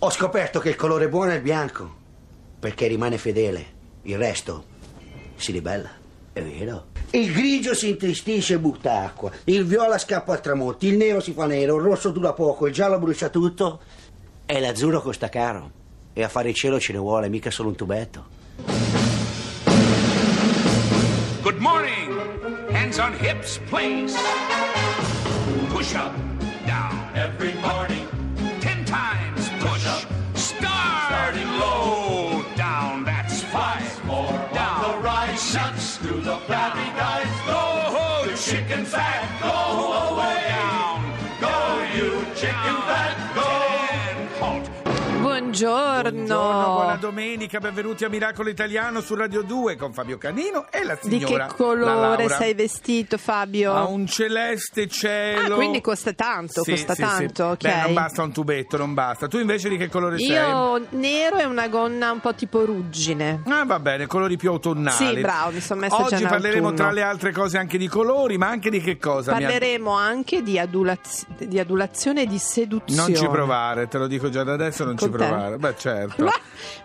Ho 0.00 0.10
scoperto 0.10 0.60
che 0.60 0.68
il 0.68 0.76
colore 0.76 1.08
buono 1.08 1.32
è 1.32 1.34
il 1.34 1.42
bianco, 1.42 1.92
perché 2.60 2.86
rimane 2.86 3.18
fedele. 3.18 3.66
Il 4.02 4.16
resto 4.16 4.64
si 5.34 5.50
ribella. 5.50 5.90
È 6.32 6.40
vero. 6.40 6.86
Il 7.10 7.32
grigio 7.32 7.74
si 7.74 7.88
intristisce 7.88 8.54
e 8.54 8.58
butta 8.60 9.00
acqua. 9.00 9.32
Il 9.44 9.64
viola 9.64 9.98
scappa 9.98 10.34
al 10.34 10.40
tramonto. 10.40 10.86
Il 10.86 10.96
nero 10.96 11.18
si 11.18 11.32
fa 11.32 11.46
nero. 11.46 11.74
Il 11.78 11.82
rosso 11.82 12.10
dura 12.10 12.32
poco. 12.32 12.68
Il 12.68 12.72
giallo 12.72 13.00
brucia 13.00 13.28
tutto. 13.28 13.80
E 14.46 14.60
l'azzurro 14.60 15.02
costa 15.02 15.28
caro. 15.28 15.72
E 16.12 16.22
a 16.22 16.28
fare 16.28 16.50
il 16.50 16.54
cielo 16.54 16.78
ce 16.78 16.92
ne 16.92 16.98
vuole, 16.98 17.28
mica 17.28 17.50
solo 17.50 17.70
un 17.70 17.74
tubetto. 17.74 18.26
Good 21.42 21.58
morning. 21.58 22.70
Hands 22.70 22.96
on 22.98 23.14
hips, 23.18 23.58
please. 23.68 24.16
Push 25.70 25.94
up, 25.94 26.14
down. 26.66 27.10
Every 27.14 27.52
Buongiorno. 46.10 46.72
Buona 46.72 46.96
domenica, 46.96 47.58
benvenuti 47.58 48.04
a 48.04 48.08
Miracolo 48.08 48.48
Italiano 48.48 49.00
su 49.02 49.14
Radio 49.14 49.42
2 49.42 49.76
con 49.76 49.92
Fabio 49.92 50.16
Canino 50.16 50.66
e 50.70 50.82
la 50.84 50.98
Di 51.02 51.10
signora 51.20 51.26
che 51.32 51.36
la 51.36 51.46
colore 51.54 52.16
Laura. 52.24 52.36
sei 52.36 52.54
vestito, 52.54 53.18
Fabio? 53.18 53.74
Ha 53.74 53.84
un 53.86 54.06
celeste 54.06 54.86
cielo. 54.88 55.54
Ah, 55.54 55.56
quindi 55.56 55.82
costa 55.82 56.14
tanto, 56.14 56.62
Sì, 56.62 56.70
costa 56.70 56.94
sì, 56.94 57.02
tanto, 57.02 57.44
sì. 57.44 57.50
ok. 57.50 57.58
Beh, 57.74 57.80
non 57.82 57.92
basta 57.94 58.22
un 58.22 58.32
tubetto, 58.32 58.76
non 58.78 58.94
basta. 58.94 59.26
Tu 59.28 59.38
invece 59.38 59.68
di 59.68 59.76
che 59.76 59.88
colore 59.90 60.16
sei? 60.18 60.28
Io 60.28 60.86
nero 60.90 61.36
e 61.36 61.44
una 61.44 61.68
gonna 61.68 62.10
un 62.10 62.20
po' 62.20 62.32
tipo 62.34 62.64
ruggine. 62.64 63.42
Ah, 63.46 63.64
va 63.66 63.78
bene, 63.78 64.06
colori 64.06 64.36
più 64.38 64.50
autunnali. 64.50 64.96
Sì, 65.16 65.20
bravo, 65.20 65.50
mi 65.52 65.60
son 65.60 65.78
messa 65.78 65.96
già 66.08 66.16
Oggi 66.16 66.24
parleremo 66.24 66.68
autunno. 66.68 66.74
tra 66.88 66.90
le 66.90 67.02
altre 67.02 67.32
cose 67.32 67.58
anche 67.58 67.76
di 67.76 67.86
colori, 67.88 68.38
ma 68.38 68.48
anche 68.48 68.70
di 68.70 68.80
che 68.80 68.96
cosa? 68.98 69.32
Parleremo 69.32 69.90
anche 69.92 70.42
di, 70.42 70.58
adulaz- 70.58 71.26
di 71.44 71.58
adulazione 71.58 72.22
e 72.22 72.26
di 72.26 72.38
seduzione. 72.38 73.10
Non 73.12 73.14
ci 73.14 73.28
provare, 73.28 73.88
te 73.88 73.98
lo 73.98 74.06
dico 74.06 74.30
già 74.30 74.42
da 74.42 74.54
adesso, 74.54 74.84
non 74.84 74.96
ci 74.96 75.08
Contento? 75.08 75.32
provare. 75.34 75.56
Beh, 75.58 75.74
certo. 75.76 75.96
Ma, 76.16 76.32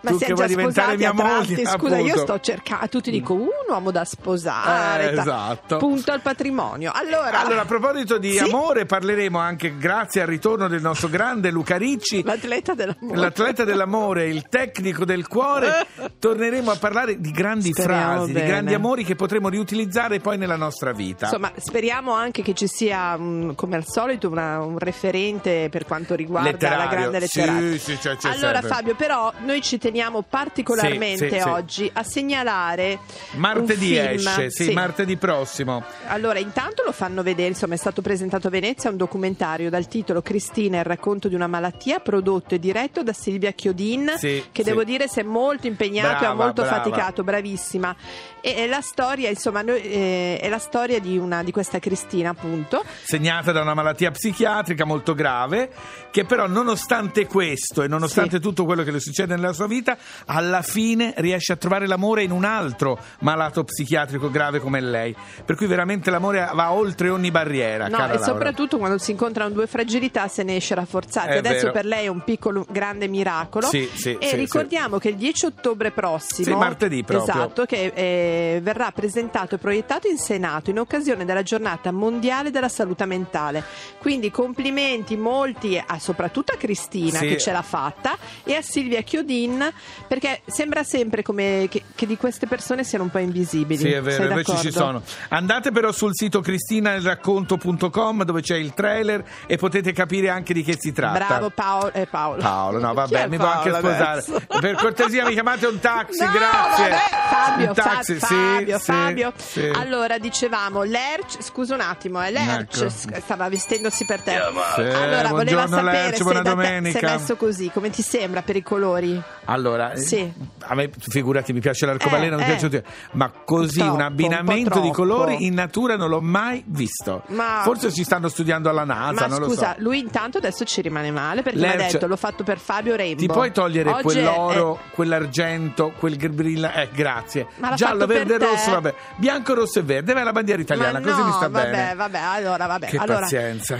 ma 0.02 0.10
tu 0.10 0.18
che 0.18 0.26
già 0.26 0.34
vuoi 0.34 0.46
diventare 0.48 0.96
mia 0.96 1.12
moglie, 1.12 1.64
Scusa, 1.66 1.96
io 1.98 2.12
appunto. 2.12 2.18
sto 2.20 2.40
cercando. 2.40 2.88
Tutti 2.88 3.10
dico 3.10 3.34
un 3.34 3.48
uomo 3.68 3.90
da 3.90 4.04
sposare. 4.04 5.10
Eh, 5.12 5.18
esatto. 5.18 5.76
Punto 5.78 6.12
al 6.12 6.20
patrimonio. 6.20 6.90
Allora, 6.94 7.40
Allora, 7.40 7.62
a 7.62 7.64
proposito 7.64 8.18
di 8.18 8.32
Sì? 8.32 8.38
amore, 8.38 8.86
parleremo 8.86 9.38
anche, 9.38 9.76
grazie 9.76 10.22
al 10.22 10.26
ritorno 10.28 10.68
del 10.68 10.80
nostro 10.80 11.08
grande 11.08 11.50
Luca 11.50 11.76
Ricci, 11.76 12.22
l'atleta 12.22 12.74
dell'amore. 12.74 13.18
l'atleta 13.18 13.64
dell'amore, 13.64 14.26
il 14.28 14.48
tecnico 14.48 15.04
del 15.04 15.26
cuore. 15.26 15.86
Torneremo 16.18 16.70
a 16.70 16.76
parlare 16.76 17.20
di 17.20 17.30
grandi 17.30 17.70
Speriamo 17.72 18.12
frasi, 18.16 18.32
bene. 18.32 18.44
di 18.44 18.50
grandi 18.50 18.74
amori 18.74 19.04
che 19.04 19.14
potremo 19.14 19.48
riutilizzare 19.48 20.20
poi 20.20 20.38
nella 20.38 20.56
nostra 20.56 20.92
vita. 20.92 21.26
Insomma, 21.26 21.52
speriamo 21.56 22.12
anche 22.12 22.42
che 22.42 22.54
ci 22.54 22.66
sia, 22.66 23.16
mm, 23.18 23.52
come 23.54 23.76
al 23.76 23.84
solito, 23.86 24.28
una- 24.28 24.60
un 24.60 24.78
referente 24.78 25.68
per 25.70 25.84
quanto 25.84 26.14
riguarda 26.14 26.50
Letterario. 26.50 26.84
la 26.84 26.90
grande 26.90 27.26
Sì, 27.26 27.38
letteratura. 27.40 27.78
sì, 27.78 27.98
c'è- 27.98 28.16
c'è 28.16 28.28
allora, 28.30 28.52
sempre. 28.60 28.68
Fabio, 28.68 28.94
però, 29.06 29.30
noi 29.44 29.60
ci 29.60 29.76
teniamo 29.76 30.22
particolarmente 30.22 31.28
Sì, 31.28 31.34
sì, 31.34 31.40
sì. 31.42 31.48
oggi 31.48 31.90
a 31.92 32.02
segnalare 32.02 32.98
martedì 33.34 33.96
esce, 33.98 34.50
sì, 34.50 34.72
martedì 34.72 35.16
prossimo. 35.18 35.84
Allora, 36.06 36.38
intanto 36.38 36.82
lo 36.84 36.92
fanno 36.92 37.22
vedere, 37.22 37.48
insomma, 37.48 37.74
è 37.74 37.76
stato 37.76 38.00
presentato 38.00 38.46
a 38.46 38.50
Venezia 38.50 38.88
un 38.88 38.96
documentario 38.96 39.68
dal 39.68 39.86
titolo 39.88 40.22
Cristina, 40.22 40.78
il 40.78 40.84
racconto 40.84 41.28
di 41.28 41.34
una 41.34 41.46
malattia, 41.46 41.98
prodotto 42.00 42.54
e 42.54 42.58
diretto 42.58 43.02
da 43.02 43.12
Silvia 43.12 43.50
Chiodin, 43.52 44.14
Sì, 44.16 44.42
che 44.50 44.62
sì. 44.62 44.68
devo 44.70 44.84
dire 44.84 45.06
si 45.06 45.20
è 45.20 45.22
molto 45.22 45.66
impegnato 45.66 46.24
e 46.24 46.26
ha 46.26 46.32
molto 46.34 46.62
brava. 46.62 46.76
faticato, 46.76 47.22
bravissima. 47.22 47.94
E, 48.40 48.54
e 48.56 48.66
la 48.66 48.80
storia, 48.80 49.28
insomma, 49.28 49.60
noi- 49.62 49.82
eh, 49.82 50.38
è 50.40 50.48
la 50.48 50.58
storia 50.58 50.98
di, 50.98 51.18
una, 51.18 51.42
di 51.42 51.50
questa 51.52 51.78
Cristina, 51.78 52.30
appunto. 52.30 52.82
segnata 53.02 53.52
da 53.52 53.60
una 53.60 53.74
malattia 53.74 54.10
psichiatrica 54.10 54.84
molto 54.86 55.14
grave, 55.14 55.70
che 56.10 56.24
però 56.24 56.46
nonostante 56.46 57.26
questo 57.26 57.82
e 57.82 57.88
nonostante 57.88 58.36
Sì. 58.36 58.40
tutto 58.42 58.64
quello 58.64 58.82
che 58.82 58.90
le 58.94 59.00
succede 59.00 59.34
nella 59.34 59.52
sua 59.52 59.66
vita, 59.66 59.96
alla 60.26 60.62
fine 60.62 61.12
riesce 61.16 61.52
a 61.52 61.56
trovare 61.56 61.86
l'amore 61.86 62.22
in 62.22 62.30
un 62.30 62.44
altro 62.44 62.98
malato 63.20 63.64
psichiatrico 63.64 64.30
grave 64.30 64.58
come 64.60 64.80
lei. 64.80 65.14
Per 65.44 65.56
cui 65.56 65.66
veramente 65.66 66.10
l'amore 66.10 66.48
va 66.54 66.72
oltre 66.72 67.08
ogni 67.10 67.30
barriera. 67.30 67.88
No, 67.88 68.10
e 68.10 68.18
soprattutto 68.18 68.78
quando 68.78 68.98
si 68.98 69.10
incontrano 69.10 69.50
due 69.50 69.66
fragilità 69.66 70.28
se 70.28 70.42
ne 70.42 70.56
esce 70.56 70.74
rafforzati. 70.74 71.28
È 71.28 71.36
Adesso 71.38 71.60
vero. 71.66 71.72
per 71.72 71.84
lei 71.84 72.04
è 72.04 72.08
un 72.08 72.22
piccolo 72.24 72.66
grande 72.70 73.08
miracolo. 73.08 73.66
Sì, 73.66 73.88
sì, 73.92 74.16
e 74.18 74.28
sì, 74.28 74.36
ricordiamo 74.36 74.98
che 74.98 75.08
il 75.10 75.16
10 75.16 75.46
ottobre 75.46 75.90
prossimo, 75.90 76.46
Sì, 76.48 76.54
martedì 76.54 77.02
proprio. 77.02 77.32
esatto, 77.34 77.64
che 77.64 77.92
eh, 77.94 78.60
verrà 78.62 78.90
presentato 78.92 79.54
e 79.56 79.58
proiettato 79.58 80.08
in 80.08 80.18
Senato 80.18 80.70
in 80.70 80.78
occasione 80.78 81.24
della 81.24 81.42
giornata 81.42 81.90
mondiale 81.92 82.50
della 82.50 82.68
salute 82.68 83.04
mentale. 83.04 83.62
Quindi 83.98 84.30
complimenti 84.30 85.16
molti 85.16 85.82
a, 85.84 85.98
soprattutto 85.98 86.52
a 86.52 86.56
Cristina 86.56 87.18
che 87.20 87.38
ce 87.38 87.52
l'ha 87.52 87.62
fatta 87.62 88.16
e 88.44 88.54
a 88.54 88.62
Silvia 88.62 88.83
Chiodin 89.02 89.72
perché 90.06 90.40
sembra 90.46 90.82
sempre 90.84 91.22
come 91.22 91.66
che, 91.70 91.82
che 91.94 92.06
di 92.06 92.16
queste 92.16 92.46
persone 92.46 92.84
siano 92.84 93.04
un 93.04 93.10
po' 93.10 93.18
invisibili. 93.18 93.80
Sì, 93.80 93.90
è 93.92 94.00
vero, 94.02 94.24
invece 94.28 94.56
ci 94.58 94.70
sono. 94.72 95.02
Andate 95.28 95.70
però 95.72 95.92
sul 95.92 96.10
sito 96.14 96.40
cristinalracconto.com 96.40 98.22
dove 98.24 98.40
c'è 98.42 98.56
il 98.56 98.74
trailer 98.74 99.24
e 99.46 99.56
potete 99.56 99.92
capire 99.92 100.28
anche 100.30 100.52
di 100.54 100.62
che 100.62 100.76
si 100.78 100.92
tratta. 100.92 101.24
Bravo 101.26 101.50
Paolo. 101.50 101.92
Eh, 101.92 102.06
Paolo. 102.06 102.40
Paolo, 102.42 102.78
no, 102.78 102.92
vabbè, 102.94 103.24
è 103.24 103.28
mi 103.28 103.36
può 103.36 103.46
anche 103.46 103.70
Paolo 103.70 103.88
sposare. 103.88 104.18
adesso? 104.20 104.42
Per 104.60 104.74
cortesia, 104.76 105.24
mi 105.26 105.32
chiamate 105.32 105.66
un 105.66 105.78
taxi, 105.80 106.24
No, 106.24 106.32
grazie. 106.32 106.88
vabbè, 106.88 107.02
Fabio, 107.28 107.68
un 107.68 107.74
Fa- 107.74 107.82
taxi, 107.82 108.14
sì, 108.20 108.34
Fabio, 108.34 108.78
sì, 108.78 108.84
Fabio. 108.84 109.32
sì. 109.36 109.70
Allora, 109.74 110.18
dicevamo, 110.18 110.82
Lerch, 110.82 111.42
scusa 111.42 111.74
un 111.74 111.80
attimo, 111.80 112.22
eh, 112.24 112.30
Lerch 112.30 112.80
Ecco. 112.82 113.20
stava 113.20 113.48
vestendosi 113.48 114.04
per 114.04 114.22
te. 114.22 114.32
Sì, 114.74 114.80
allora, 114.80 115.28
voleva 115.28 115.66
sapere 115.66 116.16
se 116.16 116.24
da 116.24 116.42
domenica. 116.42 116.98
sei 116.98 117.16
messo 117.18 117.36
così, 117.36 117.70
come 117.72 117.90
ti 117.90 118.02
sembra 118.02 118.42
per 118.42 118.56
i 118.56 118.62
colori? 118.74 119.22
Allora, 119.46 119.92
eh, 119.92 119.98
Sì. 119.98 120.32
a 120.60 120.74
me 120.74 120.90
figurati, 120.98 121.52
mi 121.52 121.60
piace 121.60 121.84
l'arcobaleno, 121.86 122.36
Eh, 122.36 122.38
mi 122.38 122.44
piace 122.44 122.66
eh. 122.66 122.68
tutto, 122.70 122.88
ma 123.12 123.30
così 123.44 123.78
Troppo, 123.78 123.92
un 123.92 123.98
un 123.98 124.04
abbinamento 124.06 124.70
po' 124.70 124.80
di 124.80 124.90
colori 124.90 125.44
in 125.46 125.54
natura 125.54 125.96
non 125.96 126.08
l'ho 126.08 126.20
mai 126.20 126.62
visto. 126.66 127.22
Ma- 127.28 127.60
Forse 127.62 127.92
ci 127.92 128.04
stanno 128.04 128.28
studiando 128.28 128.68
alla 128.68 128.84
NASA, 128.84 129.20
Ma 129.20 129.26
non 129.26 129.44
scusa, 129.48 129.68
lo 129.68 129.74
so. 129.76 129.82
lui 129.82 129.98
intanto 129.98 130.38
adesso 130.38 130.64
ci 130.64 130.80
rimane 130.80 131.10
male 131.10 131.42
perché 131.42 131.58
mi 131.58 131.66
ha 131.68 131.76
detto 131.76 132.06
l'ho 132.06 132.16
fatto 132.16 132.42
per 132.44 132.58
Fabio 132.58 132.96
Rainbow. 132.96 133.26
Ti 133.26 133.32
puoi 133.32 133.52
togliere 133.52 133.90
Oggi 133.90 134.02
quell'oro, 134.02 134.76
è- 134.76 134.94
quell'argento, 134.94 135.92
quel 135.98 136.16
brilla? 136.30 136.72
Eh, 136.74 136.88
grazie. 136.92 137.46
Ma 137.58 137.74
Giallo, 137.74 138.06
verde 138.06 138.34
e 138.34 138.38
rosso, 138.38 138.70
vabbè. 138.70 138.94
Bianco, 139.16 139.54
rosso 139.54 139.78
e 139.78 139.82
verde. 139.82 140.12
Vai 140.14 140.24
la 140.24 140.32
bandiera 140.32 140.58
Ma 140.58 140.64
italiana, 140.64 141.00
così 141.00 141.18
no, 141.20 141.26
mi 141.26 141.32
sta 141.32 141.48
vabbè, 141.48 141.70
bene. 141.70 141.94
vabbè, 141.94 142.18
allora, 142.18 142.66
vabbè. 142.66 142.86
Che 142.86 142.96
allora, 142.96 143.20
pazienza. 143.20 143.78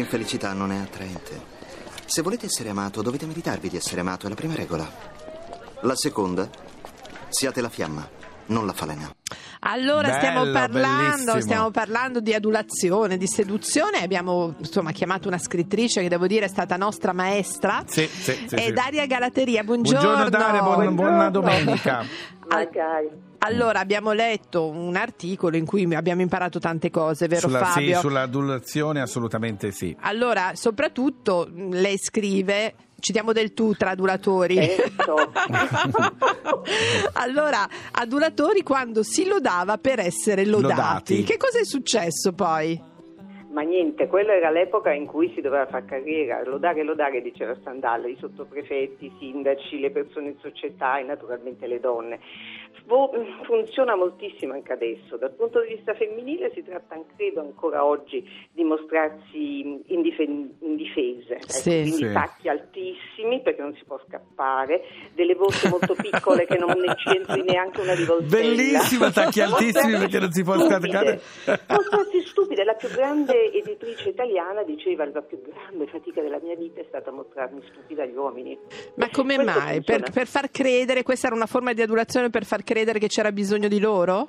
L'infelicità 0.00 0.54
non 0.54 0.72
è 0.72 0.78
attraente. 0.78 1.38
Se 2.06 2.22
volete 2.22 2.46
essere 2.46 2.70
amato, 2.70 3.02
dovete 3.02 3.26
meritarvi 3.26 3.68
di 3.68 3.76
essere 3.76 4.00
amato, 4.00 4.24
è 4.24 4.28
la 4.30 4.34
prima 4.34 4.54
regola. 4.54 4.90
La 5.82 5.94
seconda, 5.94 6.48
siate 7.28 7.60
la 7.60 7.68
fiamma, 7.68 8.08
non 8.46 8.64
la 8.64 8.72
falena. 8.72 9.14
Allora 9.62 10.14
stiamo 10.14 10.40
Bello, 10.40 10.52
parlando, 10.52 11.16
bellissimo. 11.16 11.40
stiamo 11.40 11.70
parlando 11.70 12.20
di 12.20 12.32
adulazione, 12.32 13.18
di 13.18 13.26
seduzione. 13.26 13.98
Abbiamo 14.02 14.54
insomma 14.58 14.90
chiamato 14.92 15.28
una 15.28 15.38
scrittrice 15.38 16.00
che 16.00 16.08
devo 16.08 16.26
dire 16.26 16.46
è 16.46 16.48
stata 16.48 16.76
nostra 16.76 17.12
maestra. 17.12 17.82
Sì, 17.86 18.06
sì, 18.06 18.32
sì, 18.46 18.54
È 18.54 18.64
sì. 18.66 18.72
Daria 18.72 19.06
Galateria. 19.06 19.62
Buongiorno. 19.62 20.00
Buongiorno 20.00 20.30
Daria, 20.30 20.62
buona, 20.62 20.90
buona 20.90 21.30
domenica. 21.30 22.04
Magari. 22.48 23.28
Allora, 23.42 23.80
abbiamo 23.80 24.12
letto 24.12 24.66
un 24.68 24.96
articolo 24.96 25.56
in 25.56 25.64
cui 25.64 25.94
abbiamo 25.94 26.20
imparato 26.20 26.58
tante 26.58 26.90
cose, 26.90 27.26
vero 27.26 27.48
Sulla, 27.48 27.64
sì, 27.66 27.72
Fabio? 27.72 27.98
sull'adulazione 28.00 29.00
assolutamente 29.00 29.70
sì. 29.72 29.96
Allora, 30.00 30.52
soprattutto 30.54 31.48
lei 31.54 31.96
scrive, 31.98 32.74
ci 33.00 33.12
diamo 33.12 33.32
del 33.32 33.52
tu 33.52 33.74
tra 33.74 33.90
adulatori. 33.90 34.54
Certo. 34.54 35.32
allora, 37.14 37.68
adulatori 37.92 38.62
quando 38.62 39.02
si 39.02 39.26
lodava 39.26 39.78
per 39.78 39.98
essere 39.98 40.46
lodati. 40.46 40.68
Lodati. 40.70 41.22
Che 41.24 41.36
cosa 41.36 41.58
è 41.58 41.64
successo 41.64 42.32
poi? 42.32 42.89
Ma 43.50 43.62
niente, 43.62 44.06
quella 44.06 44.32
era 44.32 44.48
l'epoca 44.50 44.92
in 44.92 45.06
cui 45.06 45.32
si 45.34 45.40
doveva 45.40 45.66
fare 45.66 45.84
carriera, 45.84 46.40
lodare, 46.44 46.84
lodare, 46.84 47.20
diceva 47.20 47.56
Stendhal, 47.56 48.08
i 48.08 48.16
sottoprefetti, 48.20 49.06
i 49.06 49.12
sindaci, 49.18 49.80
le 49.80 49.90
persone 49.90 50.28
in 50.28 50.38
società 50.38 50.98
e 50.98 51.02
naturalmente 51.02 51.66
le 51.66 51.80
donne. 51.80 52.20
Fu- 52.86 53.10
funziona 53.42 53.96
moltissimo 53.96 54.52
anche 54.52 54.72
adesso. 54.72 55.16
Dal 55.16 55.32
punto 55.34 55.60
di 55.62 55.74
vista 55.74 55.94
femminile 55.94 56.52
si 56.54 56.62
tratta, 56.62 56.96
credo, 57.16 57.40
ancora 57.40 57.84
oggi 57.84 58.24
di 58.52 58.62
mostrarsi 58.62 59.82
indife- 59.86 60.22
indifese, 60.60 61.34
ecco, 61.34 61.48
Sì. 61.48 61.70
quindi 61.82 62.06
Sì. 62.06 62.12
tacchi 62.12 62.48
altissimi 62.48 63.40
perché 63.42 63.62
non 63.62 63.74
si 63.74 63.84
può 63.84 64.00
scappare, 64.06 64.82
delle 65.14 65.34
borse 65.34 65.68
molto 65.68 65.94
piccole 65.94 66.46
che 66.46 66.56
non 66.56 66.70
ne 66.78 66.94
ci 66.96 67.16
entri 67.16 67.42
neanche 67.42 67.80
una 67.80 67.94
rivoltella. 67.94 68.28
Bellissimo, 68.30 69.10
tacchi 69.10 69.40
altissimi 69.40 69.98
perché 69.98 70.20
non 70.20 70.30
si 70.30 70.44
può 70.44 70.56
scappare. 70.56 71.20
Mostrarsi 71.68 72.20
stupide, 72.22 72.62
la 72.62 72.74
più 72.74 72.88
grande 72.90 73.39
editrice 73.52 74.08
italiana 74.08 74.62
diceva 74.62 75.04
la 75.06 75.22
più 75.22 75.40
grande 75.42 75.86
fatica 75.86 76.20
della 76.22 76.38
mia 76.42 76.54
vita 76.56 76.80
è 76.80 76.84
stata 76.88 77.10
mostrarmi 77.10 77.62
stupida 77.70 78.02
agli 78.02 78.14
uomini. 78.16 78.58
Ma 78.96 79.08
come 79.10 79.36
Questo 79.36 79.58
mai? 79.60 79.82
Per, 79.82 80.10
per 80.12 80.26
far 80.26 80.50
credere, 80.50 81.02
questa 81.02 81.26
era 81.28 81.36
una 81.36 81.46
forma 81.46 81.72
di 81.72 81.82
adulazione 81.82 82.30
per 82.30 82.44
far 82.44 82.62
credere 82.62 82.98
che 82.98 83.08
c'era 83.08 83.32
bisogno 83.32 83.68
di 83.68 83.80
loro? 83.80 84.28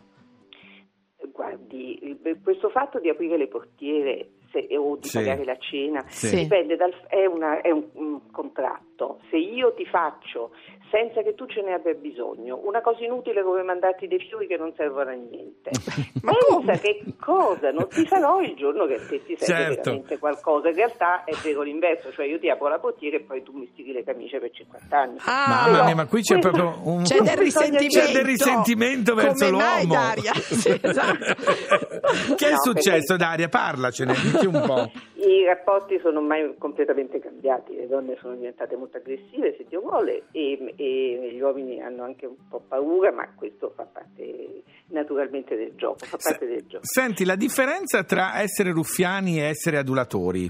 Guardi, 1.31 1.99
il- 2.03 2.39
questo 2.43 2.69
fatto 2.69 2.99
di 2.99 3.09
aprire 3.09 3.37
le 3.37 3.47
portiere 3.47 4.31
se- 4.51 4.67
o 4.77 4.97
di 4.97 5.07
Sì. 5.07 5.17
pagare 5.17 5.43
la 5.45 5.57
cena 5.57 6.03
Sì. 6.07 6.35
dipende 6.35 6.75
dal, 6.75 6.93
è, 7.07 7.25
una- 7.25 7.61
è 7.61 7.71
un, 7.71 7.87
un 7.93 8.31
contratto. 8.31 8.89
Se 9.29 9.37
io 9.37 9.73
ti 9.73 9.85
faccio 9.85 10.51
senza 10.91 11.21
che 11.21 11.35
tu 11.35 11.45
ce 11.45 11.61
ne 11.61 11.71
abbia 11.73 11.93
bisogno 11.93 12.59
una 12.65 12.81
cosa 12.81 13.01
inutile 13.05 13.43
come 13.43 13.63
mandarti 13.63 14.07
dei 14.09 14.19
fiori 14.19 14.45
che 14.45 14.57
non 14.57 14.73
servono 14.75 15.09
a 15.09 15.13
niente, 15.13 15.69
Ma 16.21 16.33
pensa 16.33 16.53
come? 16.57 16.79
che 16.79 17.03
cosa 17.17 17.71
non 17.71 17.87
ti 17.87 18.05
farò 18.05 18.41
il 18.41 18.55
giorno 18.55 18.85
che 18.87 18.97
te 19.07 19.23
ti 19.23 19.37
serve 19.37 19.45
Certo. 19.63 19.81
veramente 19.83 20.17
qualcosa. 20.19 20.67
In 20.67 20.75
realtà 20.75 21.23
è 21.23 21.31
vero 21.43 21.61
l'inverso, 21.61 22.11
cioè 22.11 22.25
io 22.25 22.39
ti 22.39 22.49
apro 22.49 22.67
la 22.67 22.79
portiera 22.79 23.15
e 23.15 23.21
poi 23.21 23.41
tu 23.41 23.53
mi 23.53 23.69
stiri 23.71 23.93
le 23.93 24.03
camicie 24.03 24.39
per 24.39 24.51
50 24.51 24.97
anni. 24.97 25.17
Ah, 25.25 25.45
Mamma 25.47 25.83
mia, 25.85 25.95
ma 25.95 26.05
qui 26.07 26.21
c'è 26.23 26.39
proprio 26.39 26.77
un... 26.83 27.03
C'è 27.03 27.19
del 27.21 27.37
risentimento. 27.37 27.79
C'è 28.01 28.11
del 28.11 28.25
risentimento 28.25 29.15
verso 29.15 29.45
Come 29.45 29.57
mai, 29.63 29.85
l'uomo. 29.85 30.01
Daria? 30.01 30.33
Sì, 30.61 30.77
esatto. 30.81 32.35
Che 32.35 32.47
è 32.47 32.51
No, 32.51 32.57
successo, 32.57 33.15
perché- 33.15 33.23
Daria? 33.23 33.47
Parlacene, 33.49 34.13
dici 34.13 34.45
un 34.45 34.61
po'. 34.65 34.91
I 35.21 35.45
rapporti 35.45 35.99
sono 36.01 36.19
ormai 36.19 36.55
completamente 36.57 37.19
cambiati, 37.19 37.75
le 37.75 37.87
donne 37.87 38.17
sono 38.19 38.33
diventate 38.35 38.75
molto 38.75 38.90
aggressive 38.97 39.55
se 39.57 39.65
Dio 39.67 39.81
vuole 39.81 40.23
e, 40.31 40.73
e 40.75 41.29
gli 41.33 41.39
uomini 41.41 41.81
hanno 41.81 42.03
anche 42.03 42.25
un 42.25 42.35
po' 42.49 42.61
paura, 42.67 43.11
ma 43.11 43.27
questo 43.35 43.71
fa 43.75 43.83
parte 43.83 44.63
naturalmente 44.87 45.55
del 45.55 45.73
gioco, 45.75 46.05
fa 46.05 46.17
parte 46.21 46.45
del 46.45 46.65
gioco. 46.67 46.83
Senti, 46.85 47.25
la 47.25 47.35
differenza 47.35 48.03
tra 48.03 48.39
essere 48.41 48.71
ruffiani 48.71 49.39
e 49.39 49.43
essere 49.43 49.77
adulatori? 49.77 50.49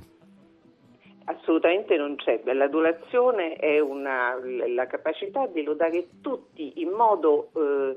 Assolutamente 1.26 1.96
non 1.96 2.16
c'è, 2.16 2.42
l'adulazione 2.44 3.54
è 3.54 3.80
una, 3.80 4.38
la 4.68 4.88
capacità 4.88 5.48
di 5.48 5.64
lodare 5.64 6.08
tutti 6.22 6.82
in 6.82 6.90
modo 6.90 7.52
eh, 7.56 7.96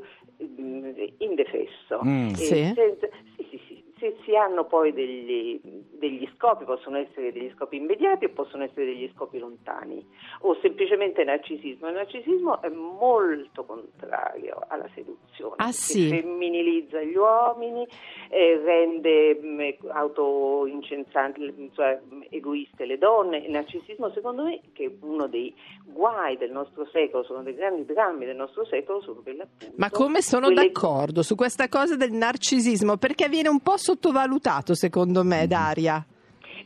indefesso. 1.18 2.00
Mm. 2.04 2.28
E 2.28 2.34
Sì. 2.36 2.72
senza- 2.74 3.08
sì, 3.36 3.46
sì, 3.50 3.60
sì. 3.66 3.73
Se 3.98 4.16
si 4.24 4.34
hanno 4.36 4.64
poi 4.64 4.92
degli, 4.92 5.60
degli 5.92 6.28
scopi, 6.36 6.64
possono 6.64 6.98
essere 6.98 7.32
degli 7.32 7.50
scopi 7.54 7.76
immediati 7.76 8.24
o 8.24 8.30
possono 8.30 8.64
essere 8.64 8.86
degli 8.86 9.08
scopi 9.14 9.38
lontani, 9.38 10.04
o 10.40 10.58
semplicemente 10.60 11.22
narcisismo. 11.24 11.88
Il 11.88 11.94
narcisismo 11.94 12.60
è 12.60 12.68
molto 12.68 13.64
contrario 13.64 14.60
alla 14.68 14.88
seduzione, 14.94 15.54
Ah, 15.58 15.70
sì? 15.72 16.08
femminilizza 16.08 17.00
gli 17.02 17.14
uomini, 17.14 17.86
eh, 18.30 18.60
rende 18.64 19.34
mh, 19.40 19.88
autoincensanti, 19.90 21.70
cioè 21.74 22.00
egoiste 22.30 22.84
le 22.86 22.98
donne. 22.98 23.38
Il 23.38 23.50
narcisismo, 23.50 24.10
secondo 24.10 24.42
me, 24.44 24.60
che 24.72 24.84
è 24.86 24.90
uno 25.00 25.26
dei 25.28 25.54
guai 25.84 26.36
del 26.36 26.50
nostro 26.50 26.86
secolo, 26.92 27.22
sono 27.24 27.42
dei 27.42 27.54
grandi 27.54 27.84
drammi 27.84 28.24
del 28.24 28.36
nostro 28.36 28.64
secolo, 28.66 29.00
sono 29.02 29.20
per 29.20 29.36
l'appunto. 29.36 29.74
Ma 29.76 29.90
come 29.90 30.20
sono 30.20 30.46
quelle- 30.46 30.66
d'accordo 30.72 31.22
su 31.22 31.34
questa 31.34 31.68
cosa 31.68 31.96
del 31.96 32.12
narcisismo? 32.12 32.96
Perché 32.96 33.28
viene 33.28 33.48
un 33.48 33.60
po' 33.60 33.76
sottovalutato, 33.84 34.74
secondo 34.74 35.22
me, 35.24 35.46
Daria. 35.46 36.02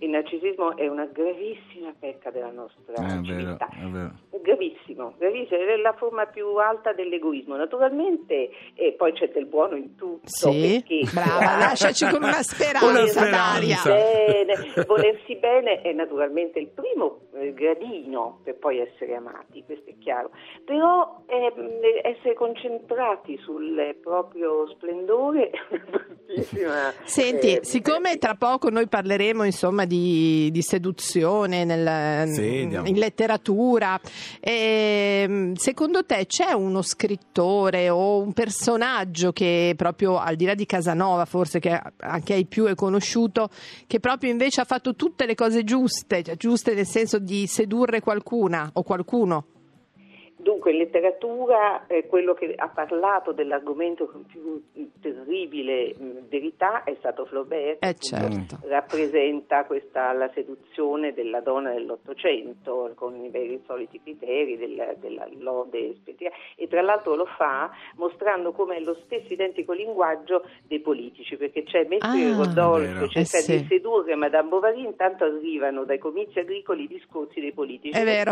Il 0.00 0.10
narcisismo 0.10 0.76
è 0.76 0.86
una 0.86 1.06
gravissima 1.06 1.92
pecca 1.98 2.30
della 2.30 2.52
nostra 2.52 2.94
È 2.94 3.00
vero, 3.18 3.24
civiltà. 3.24 3.68
è 3.68 3.84
vero. 3.86 4.12
Gravissimo, 4.40 5.14
gravissimo, 5.18 5.58
è 5.58 5.76
la 5.76 5.92
forma 5.98 6.24
più 6.26 6.46
alta 6.54 6.92
dell'egoismo. 6.92 7.56
Naturalmente, 7.56 8.50
e 8.74 8.92
poi 8.96 9.12
c'è 9.14 9.28
del 9.32 9.46
buono 9.46 9.74
in 9.74 9.96
tutto. 9.96 10.20
Sì, 10.28 10.80
perché- 10.86 11.10
brava, 11.12 11.58
lasciaci 11.66 12.06
con 12.10 12.22
una 12.22 12.42
speranza, 12.44 12.86
Una 12.86 13.30
Daria. 13.30 13.76
speranza. 13.78 13.92
bene, 13.92 14.84
volersi 14.86 15.34
bene 15.34 15.80
è 15.82 15.92
naturalmente 15.92 16.60
il 16.60 16.68
primo 16.68 17.22
gradino 17.54 18.40
per 18.42 18.56
poi 18.56 18.78
essere 18.78 19.14
amati, 19.14 19.62
questo 19.64 19.90
è 19.90 19.94
chiaro, 19.98 20.30
però 20.64 21.22
ehm, 21.26 21.80
essere 22.02 22.34
concentrati 22.34 23.38
sul 23.38 23.96
proprio 24.00 24.68
splendore 24.68 25.50
Senti, 27.04 27.54
eh, 27.54 27.60
siccome 27.62 28.18
tra 28.18 28.34
poco 28.34 28.68
noi 28.68 28.86
parleremo 28.86 29.44
insomma 29.44 29.86
di, 29.86 30.50
di 30.50 30.62
seduzione 30.62 31.64
nel- 31.64 32.28
Sì, 32.28 32.60
in 32.60 32.98
letteratura, 32.98 33.98
ehm, 34.40 35.54
secondo 35.54 36.04
te 36.04 36.26
c'è 36.26 36.52
uno 36.52 36.82
scrittore 36.82 37.88
o 37.88 38.20
un 38.20 38.32
personaggio 38.32 39.32
che 39.32 39.72
proprio 39.76 40.18
al 40.18 40.36
di 40.36 40.44
là 40.44 40.54
di 40.54 40.66
Casanova, 40.66 41.24
forse 41.24 41.60
che 41.60 41.80
anche 41.98 42.34
ai 42.34 42.44
più 42.44 42.66
è 42.66 42.74
conosciuto, 42.74 43.48
che 43.86 44.00
proprio 44.00 44.30
invece 44.30 44.60
ha 44.60 44.64
fatto 44.64 44.94
tutte 44.94 45.24
le 45.24 45.34
cose 45.34 45.64
giuste, 45.64 46.22
cioè 46.22 46.36
giuste 46.36 46.74
nel 46.74 46.86
senso 46.86 47.18
di 47.18 47.27
sedurre 47.46 48.00
qualcuna 48.00 48.70
o 48.72 48.82
qualcuno? 48.82 49.57
Dunque, 50.48 50.70
in 50.70 50.78
letteratura 50.78 51.86
eh, 51.88 52.06
quello 52.06 52.32
che 52.32 52.54
ha 52.56 52.68
parlato 52.68 53.32
dell'argomento 53.32 54.06
con 54.06 54.24
più 54.24 54.62
terribile 54.98 55.94
mh, 55.94 56.28
verità 56.30 56.84
è 56.84 56.94
stato 57.00 57.26
Flaubert, 57.26 57.84
Eh 57.84 57.92
che 57.92 57.98
certo. 57.98 58.58
rappresenta 58.66 59.64
questa, 59.66 60.10
la 60.12 60.30
seduzione 60.32 61.12
della 61.12 61.40
donna 61.40 61.70
dell'Ottocento 61.72 62.92
con 62.94 63.22
i 63.22 63.28
veri 63.28 63.62
soliti 63.66 64.00
criteri 64.02 64.56
della, 64.56 64.94
della 64.98 65.28
lode 65.38 65.96
spettica 65.96 66.30
e 66.56 66.66
tra 66.66 66.80
l'altro 66.80 67.14
lo 67.14 67.26
fa 67.36 67.70
mostrando 67.96 68.52
come 68.52 68.76
è 68.76 68.80
lo 68.80 68.96
stesso 69.04 69.30
identico 69.30 69.72
linguaggio 69.74 70.44
dei 70.66 70.80
politici 70.80 71.36
perché 71.36 71.62
c'è 71.64 71.84
mentre 71.86 72.06
Ah, 72.08 72.36
Rodolfo 72.36 73.06
cerca 73.08 73.36
Eh 73.36 73.42
sì. 73.42 73.58
di 73.60 73.66
sedurre 73.68 74.14
Madame 74.14 74.48
Bovary 74.48 74.82
intanto 74.84 75.24
arrivano 75.24 75.84
dai 75.84 75.98
comizi 75.98 76.38
agricoli 76.38 76.84
i 76.84 76.88
discorsi 76.88 77.38
dei 77.40 77.52
politici 77.52 77.94
È 77.98 78.02
vero. 78.04 78.30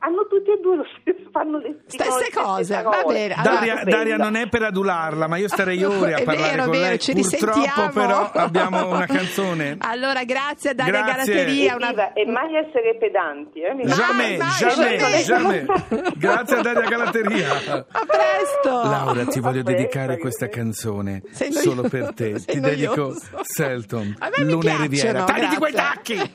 hanno 0.00 0.26
tutti 0.26 0.50
e 0.50 0.58
due 0.60 0.76
lo 0.76 0.86
stesso 1.00 1.30
fanno 1.30 1.53
le 1.58 1.76
Stesse 1.86 2.30
cose, 2.32 2.82
va 2.82 3.02
bene. 3.06 3.34
Allora, 3.34 3.82
Daria, 3.84 4.16
non 4.16 4.36
è 4.36 4.48
per 4.48 4.62
adularla, 4.64 5.26
ma 5.26 5.36
io 5.36 5.48
starei 5.48 5.82
ore 5.84 6.14
a 6.14 6.18
È 6.18 6.22
parlare 6.24 6.50
vero, 6.50 6.62
con 6.64 6.72
vero, 6.72 6.84
lei. 6.88 6.98
ci 6.98 7.12
Purtroppo, 7.12 7.56
risentiamo. 7.58 7.90
però, 7.90 8.30
abbiamo 8.32 8.88
una 8.88 9.06
canzone. 9.06 9.76
Allora, 9.86 10.24
grazie 10.24 10.70
a 10.70 10.74
Daria 10.74 11.02
Grazie. 11.02 11.34
Galateria. 11.34 11.74
Una... 11.76 12.12
E 12.12 12.26
mai 12.26 12.56
essere 12.56 12.96
pedanti 12.98 13.60
eh, 13.60 13.74
mi 13.74 13.84
Mai, 13.84 13.92
Jamais, 13.94 14.38
mai, 14.38 14.50
jamais, 14.58 15.24
jamais. 15.26 15.66
jamais. 15.66 16.12
Grazie 16.16 16.56
a 16.56 16.60
Daria 16.62 16.88
Galateria. 16.88 17.52
A 17.52 18.04
presto! 18.06 18.70
Laura, 18.88 19.24
ti 19.26 19.40
voglio 19.40 19.60
A 19.60 19.62
presto, 19.62 19.70
dedicare 19.82 20.18
questa 20.18 20.44
arrivederci. 20.46 20.82
canzone 20.82 21.22
Sei 21.30 21.48
noioso. 21.50 21.68
solo 21.70 21.88
per 21.88 22.12
te. 22.14 22.38
Sei 22.38 22.54
Ti 22.54 22.60
dedico 22.60 22.96
noioso. 22.96 23.20
Selton, 23.42 24.16
me 24.18 24.44
mi 24.44 24.50
Luna 24.50 24.72
e 24.72 24.76
Riviera. 24.82 25.24
piacciono, 25.24 25.24
Tagliti 25.24 25.56
quei 25.56 25.72
tacchi! 25.72 26.34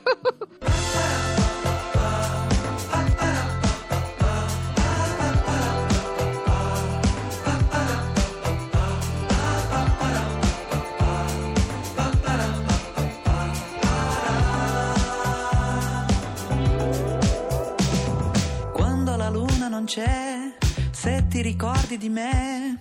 C'è, 19.90 20.54
se 20.92 21.26
ti 21.26 21.42
ricordi 21.42 21.98
di 21.98 22.08
me, 22.08 22.78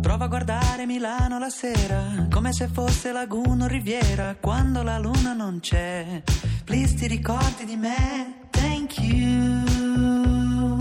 prova 0.00 0.24
a 0.24 0.26
guardare 0.26 0.84
Milano 0.84 1.38
la 1.38 1.48
sera, 1.48 2.26
come 2.28 2.52
se 2.52 2.66
fosse 2.66 3.12
laguna 3.12 3.66
o 3.66 3.68
riviera. 3.68 4.34
Quando 4.40 4.82
la 4.82 4.98
luna 4.98 5.32
non 5.32 5.60
c'è, 5.60 6.20
please 6.64 6.96
ti 6.96 7.06
ricordi 7.06 7.64
di 7.64 7.76
me, 7.76 8.48
thank 8.50 8.98
you. 8.98 10.76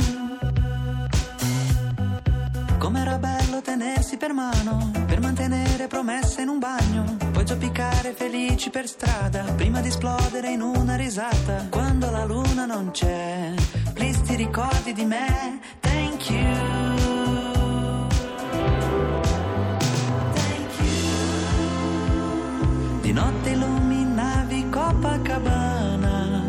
Com'era 2.80 3.20
bello 3.20 3.62
tenersi 3.62 4.18
per 4.18 4.34
mano, 4.34 4.90
per 5.06 5.20
mantenere 5.20 5.86
promesse 5.86 6.42
in 6.42 6.48
un 6.48 6.58
bagno, 6.58 7.16
poi 7.32 7.46
zoppicare 7.46 8.14
felici 8.14 8.72
per 8.72 8.88
strada, 8.88 9.44
prima 9.56 9.82
di 9.82 9.90
esplodere 9.90 10.50
in 10.50 10.62
una 10.62 10.96
risata. 10.96 11.68
Quando 11.70 12.10
la 12.10 12.26
luna 12.26 12.66
non 12.66 12.90
c'è, 12.90 13.54
ricordi 14.40 14.94
di 14.94 15.04
me, 15.04 15.60
thank 15.82 16.30
you. 16.30 16.88
Di 23.02 23.12
notte 23.12 23.50
illuminavi 23.50 24.70
Copacabana, 24.70 26.42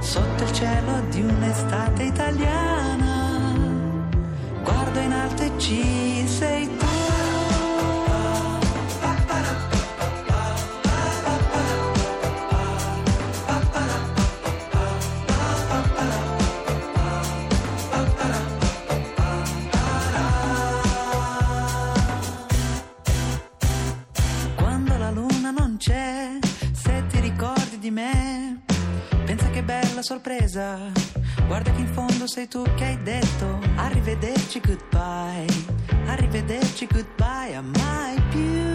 sotto 0.00 0.42
il 0.42 0.52
cielo 0.52 1.00
di 1.08 1.22
un'estate 1.22 2.02
italiana. 2.02 3.54
Guardo 4.64 4.98
in 4.98 5.12
alto 5.12 5.42
e 5.44 5.52
ci 5.58 6.26
sei 6.26 6.66
tu. 6.78 6.81
Sei 32.32 32.48
tu 32.48 32.62
che 32.76 32.84
hai 32.84 33.02
detto 33.02 33.58
arrivederci 33.76 34.58
goodbye, 34.60 35.44
arrivederci 36.06 36.86
goodbye 36.86 37.54
a 37.54 37.60
mai 37.60 38.18
più. 38.30 38.71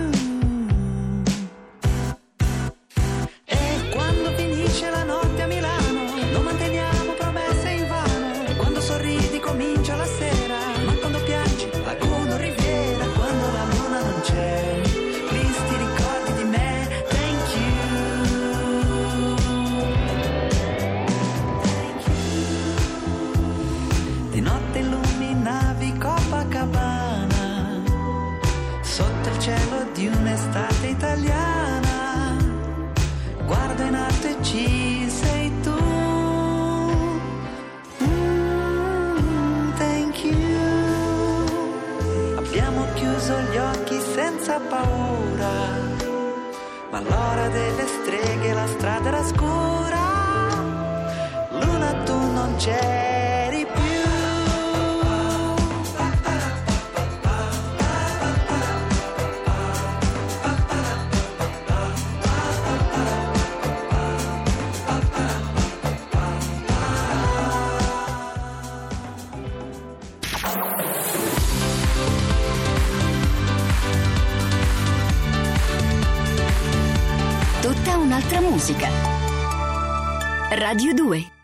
Radio 80.67 80.91
2 80.91 81.37